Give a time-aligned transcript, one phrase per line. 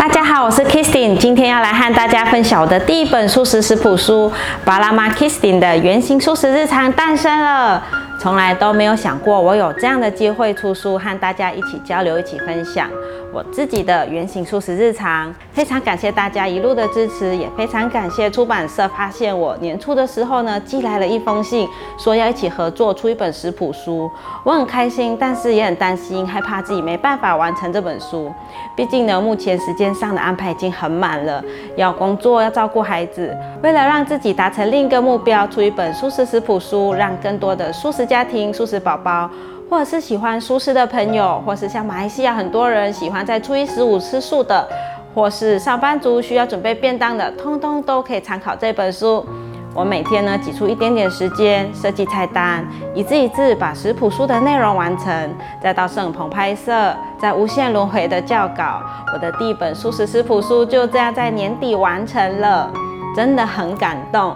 [0.00, 4.32] 大家好，我是 Kristin，今天要来和大家分享我的第一本素食食谱书
[4.64, 7.82] 《巴拉玛 Kristin 的圆形素食日常》诞生了。
[8.20, 12.90] 从来都没有想过我有这样的机会出书，和大家一起交流，一起分享
[13.32, 15.34] 我自己的原型素食日常。
[15.52, 21.66] 非常感谢大家一路的支持，也非常感谢出版社发现我年初的时候呢，寄来了一封信，
[21.98, 24.10] 说要一起合作出一本食谱书。
[24.44, 28.30] 我很开心，但是也很担心，害怕自己没办法完成这本书。
[28.76, 31.42] 毕竟呢，目前时间上的安排已经很满了，
[31.74, 33.34] 要工作，要照顾孩子。
[33.62, 38.09] 为了让自己达成另一个目标，出一本素食食谱书，让更多的素食。
[38.10, 39.30] 家庭素食宝宝，
[39.70, 44.68] 或者是喜欢素食的朋友，或是像马来西亚很多人喜欢在初一十五吃素的，
[45.14, 49.24] 或是上班族需要准备便当的，通通都可以参考这本书。
[49.72, 58.82] 我每天呢挤出一点点时间设计菜单，一字一字把食谱书的内容完成，再到摄影棚拍摄，再无限轮回的校稿。
[59.14, 62.68] 我的第一本素食食谱书就这样在年底完成了，
[63.14, 64.34] 真的很感动。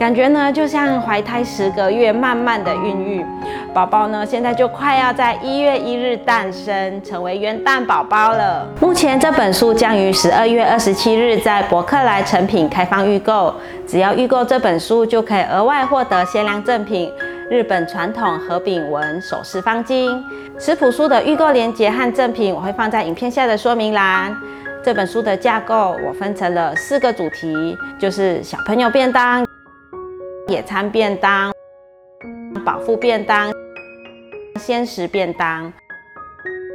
[0.00, 3.22] 感觉呢，就像怀胎十个月，慢慢的孕育
[3.74, 8.66] 宝宝呢，现在就快要在一月一日诞生，成为元旦宝宝了。
[8.80, 13.54] 目前这本书将于十二月二十七日在博客来成品开放预购，
[13.86, 17.12] 只要预购这本书，就可以额外获得限量赠品——
[17.50, 20.18] 日本传统和饼纹首饰方巾。
[20.58, 24.34] 食谱书的预购链接和赠品，我会放在影片下的说明栏。
[24.82, 29.49] 这本书的架构，我分成了四个主题，就是小朋友便当。
[30.50, 31.52] 野餐便当、
[32.66, 33.52] 饱腹便当、
[34.58, 35.72] 鲜食便当，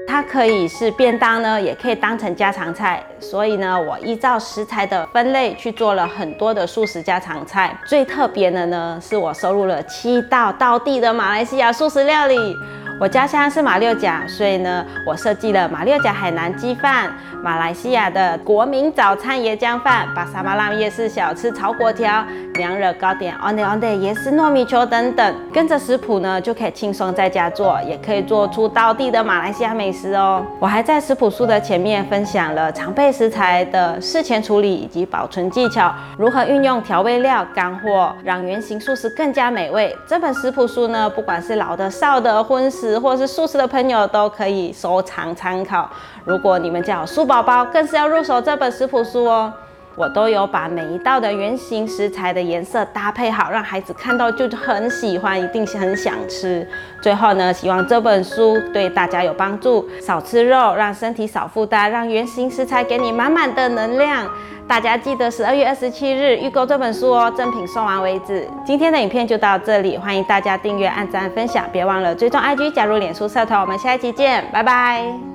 [0.07, 3.03] 它可以是便当呢，也可以当成家常菜。
[3.19, 7.77] 所以呢，我依照食材的分类去做了很多的素食家常菜。
[7.85, 12.55] 最特别的呢，是我收录了七道道地的马来西亚素食料理。
[12.97, 25.35] 我家乡是马六甲，所以呢，我设计了马六甲海南鸡饭、马来西亚的国民早餐椰浆饭、巴沙马浪夜市小吃炒粿条、娘惹糕点、on the on the 椰丝糯米球等等。
[25.51, 30.41] 跟着食谱呢，就可以轻松在家做，也可以做出道地的马来西亚美食哦。
[30.61, 39.93] 我还在食谱书的前面分享了常备食材的事前处理以及保存技巧，如何运用调味料干货，让原型素食更加美味。
[40.07, 42.84] 这本食谱书呢，不管是老的、少的、荤食。
[42.99, 45.89] 或是素食的朋友都可以收藏参考。
[46.23, 49.51] 如果你们家有素宝宝，更是要入手这本食谱书哦。
[49.97, 56.67] 我都有把每一道的原型食材的颜色搭配好，让孩子看到就很喜欢，一定是很想吃。
[57.01, 64.29] 最后呢，希望这本书对大家有帮助，少吃肉，让身体少负担，让原型食材给你满满的能量。
[64.67, 68.47] 大家记得十二月二十七日预购这本书哦，赠品送完为止。
[68.65, 73.61] 今天的影片就到这里，欢迎大家订阅、按赞、分享，别忘了追踪 IG，加入脸书社团。
[73.61, 75.34] 我们下一期见，拜拜。